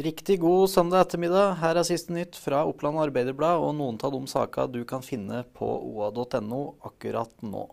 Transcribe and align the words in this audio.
Riktig 0.00 0.38
god 0.40 0.70
søndag 0.70 1.02
ettermiddag. 1.02 1.58
Her 1.60 1.76
er 1.76 1.84
siste 1.84 2.14
nytt 2.14 2.36
fra 2.40 2.62
Oppland 2.64 2.96
Arbeiderblad 3.02 3.60
og 3.60 3.74
noen 3.76 3.98
av 4.00 4.14
de 4.14 4.20
sakene 4.30 4.72
du 4.72 4.84
kan 4.88 5.02
finne 5.04 5.42
på 5.58 5.66
oa.no 5.66 6.60
akkurat 6.88 7.32
nå. 7.44 7.66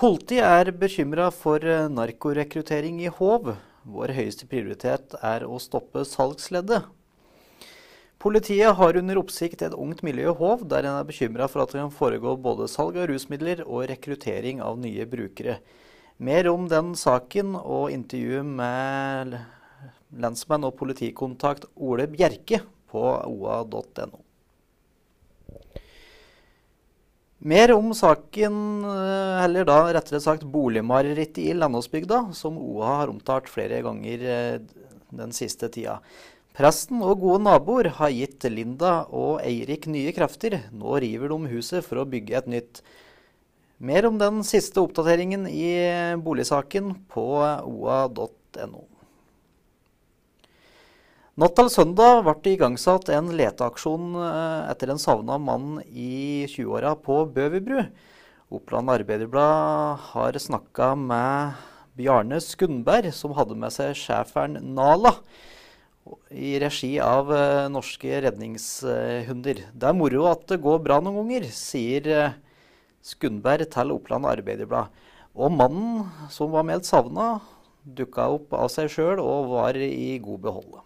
Politiet 0.00 0.46
er 0.46 0.70
bekymra 0.72 1.26
for 1.34 1.60
eh, 1.60 1.90
narkorekruttering 1.92 3.02
i 3.04 3.10
Hov. 3.18 3.50
Vår 3.84 4.14
høyeste 4.16 4.48
prioritet 4.48 5.12
er 5.20 5.44
å 5.44 5.58
stoppe 5.60 6.06
salgsleddet. 6.08 6.86
Politiet 8.22 8.72
har 8.78 8.96
under 8.96 9.20
oppsikt 9.20 9.66
et 9.66 9.76
ungt 9.76 10.00
miljø 10.06 10.30
i 10.30 10.36
Hov, 10.38 10.64
der 10.70 10.88
en 10.88 11.02
er 11.02 11.10
bekymra 11.10 11.50
for 11.52 11.66
at 11.66 11.74
det 11.74 11.82
kan 11.82 11.92
foregå 11.92 12.32
både 12.46 12.70
salg 12.70 12.96
av 13.02 13.10
rusmidler 13.10 13.60
og 13.66 13.90
rekruttering 13.92 14.64
av 14.64 14.80
nye 14.80 15.04
brukere. 15.04 15.58
Mer 16.16 16.48
om 16.48 16.64
den 16.70 16.94
saken 16.96 17.58
og 17.60 17.92
intervjuet 17.92 18.56
med 18.62 19.36
lensmann 20.20 20.66
og 20.66 20.76
politikontakt 20.78 21.66
Ole 21.74 22.06
Bjerke 22.10 22.62
på 22.90 23.02
oa.no. 23.02 24.20
Mer 27.44 27.74
om 27.74 27.90
saken, 27.92 28.54
eh, 28.88 29.44
eller 29.44 29.66
da 29.68 29.80
rettere 29.92 30.20
sagt 30.22 30.46
boligmarerittet 30.48 31.42
i 31.42 31.50
Landåsbygda, 31.52 32.30
som 32.32 32.56
OA 32.56 32.92
har 33.02 33.12
omtalt 33.12 33.50
flere 33.52 33.82
ganger 33.84 34.24
eh, 34.24 34.62
den 35.12 35.34
siste 35.36 35.68
tida. 35.68 35.98
Presten 36.56 37.02
og 37.02 37.18
gode 37.20 37.42
naboer 37.44 37.90
har 37.98 38.14
gitt 38.14 38.46
Linda 38.48 39.02
og 39.10 39.42
Eirik 39.44 39.88
nye 39.90 40.14
krefter. 40.16 40.60
Nå 40.72 40.96
river 41.02 41.34
de 41.34 41.52
huset 41.52 41.84
for 41.84 42.00
å 42.00 42.08
bygge 42.08 42.38
et 42.38 42.48
nytt. 42.48 42.80
Mer 43.82 44.06
om 44.08 44.16
den 44.16 44.40
siste 44.46 44.80
oppdateringen 44.80 45.48
i 45.50 45.68
boligsaken 46.22 46.94
på 47.12 47.26
oa.no. 47.42 48.86
Natt 51.34 51.56
til 51.58 51.66
søndag 51.66 52.20
ble 52.22 52.32
det 52.44 52.50
igangsatt 52.54 53.08
en 53.10 53.32
leteaksjon 53.34 54.12
eh, 54.22 54.68
etter 54.70 54.92
en 54.92 55.00
savna 55.02 55.34
mann 55.42 55.80
i 55.90 56.44
20-åra 56.46 56.92
på 57.02 57.16
Bøverbru. 57.34 57.80
Oppland 58.54 58.92
Arbeiderblad 58.94 60.04
har 60.12 60.38
snakka 60.38 60.92
med 60.94 61.58
Bjarne 61.98 62.38
Skundberg, 62.38 63.10
som 63.10 63.34
hadde 63.34 63.58
med 63.58 63.74
seg 63.74 63.98
schæferen 63.98 64.60
Nala 64.78 65.16
i 66.30 66.54
regi 66.62 66.92
av 67.02 67.34
eh, 67.34 67.66
norske 67.66 68.22
redningshunder. 68.28 69.66
Det 69.74 69.90
er 69.90 70.00
moro 70.04 70.30
at 70.30 70.46
det 70.54 70.62
går 70.62 70.86
bra 70.86 71.02
noen 71.02 71.18
ganger, 71.24 71.50
sier 71.50 72.10
eh, 72.14 72.40
Skundberg 73.02 73.66
til 73.74 73.90
Oppland 73.98 74.30
Arbeiderblad. 74.36 75.04
Og 75.34 75.50
mannen 75.58 76.30
som 76.30 76.54
var 76.54 76.70
meldt 76.70 76.86
savna, 76.86 77.40
dukka 77.82 78.30
opp 78.38 78.54
av 78.54 78.70
seg 78.70 78.86
sjøl 78.86 79.18
og 79.18 79.56
var 79.58 79.82
i 79.82 80.14
god 80.22 80.44
behold. 80.46 80.84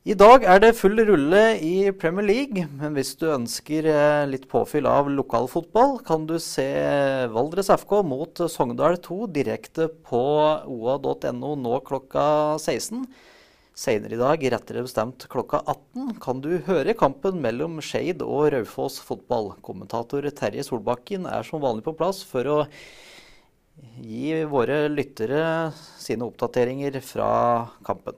I 0.00 0.14
dag 0.16 0.46
er 0.48 0.62
det 0.62 0.78
full 0.78 0.96
rulle 1.04 1.40
i 1.60 1.90
Premier 1.92 2.24
League, 2.24 2.62
men 2.78 2.94
hvis 2.96 3.10
du 3.20 3.26
ønsker 3.34 3.84
eh, 3.84 4.22
litt 4.30 4.46
påfyll 4.48 4.86
av 4.88 5.10
lokalfotball, 5.12 5.98
kan 6.06 6.22
du 6.24 6.38
se 6.40 6.64
Valdres 7.28 7.68
FK 7.82 7.92
mot 8.08 8.40
Sogndal 8.48 8.96
2 9.04 9.26
direkte 9.34 9.90
på 10.08 10.22
oa.no 10.64 11.50
nå 11.52 11.80
klokka 11.84 12.24
16. 12.56 13.02
Senere 13.76 14.16
i 14.16 14.22
dag, 14.22 14.46
rettere 14.54 14.86
bestemt 14.86 15.28
klokka 15.28 15.60
18, 15.66 16.16
kan 16.24 16.40
du 16.40 16.48
høre 16.64 16.96
kampen 16.96 17.36
mellom 17.44 17.76
Skeid 17.84 18.24
og 18.24 18.54
Raufoss 18.56 18.96
fotball. 19.04 19.52
Kommentator 19.60 20.24
Terje 20.32 20.64
Solbakken 20.64 21.28
er 21.28 21.44
som 21.44 21.60
vanlig 21.60 21.84
på 21.84 21.96
plass 22.00 22.24
for 22.24 22.48
å 22.48 22.58
gi 24.00 24.32
våre 24.48 24.86
lyttere 24.88 25.44
sine 26.00 26.24
oppdateringer 26.24 27.02
fra 27.04 27.30
kampen. 27.84 28.16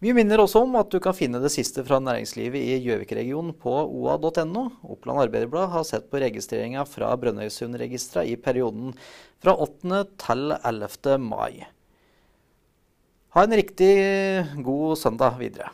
Vi 0.00 0.14
minner 0.16 0.40
også 0.40 0.62
om 0.64 0.78
at 0.80 0.88
du 0.88 0.96
kan 1.04 1.12
finne 1.12 1.42
det 1.42 1.50
siste 1.52 1.82
fra 1.84 1.98
næringslivet 2.00 2.56
i 2.56 2.78
Gjøvik-regionen 2.86 3.52
på 3.60 3.74
oa.no. 3.84 4.62
Oppland 4.80 5.26
Arbeiderblad 5.26 5.68
har 5.74 5.84
sett 5.84 6.06
på 6.08 6.22
registreringa 6.22 6.86
fra 6.88 7.10
Brønnøysundregistra 7.20 8.24
i 8.24 8.38
perioden 8.40 8.94
fra 9.44 9.52
8. 9.60 10.00
til 10.24 10.54
11. 10.56 11.18
mai. 11.20 11.66
Ha 13.36 13.44
en 13.44 13.58
riktig 13.60 13.92
god 14.64 14.96
søndag 15.02 15.36
videre. 15.42 15.68